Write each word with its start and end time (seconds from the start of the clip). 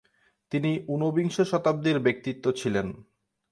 তিনি 0.51 0.71
ঊনবিংশ 0.87 1.35
শতাব্দীর 1.41 1.97
ব্যক্তিত্ব 1.99 2.45
ছিলেন। 2.51 2.87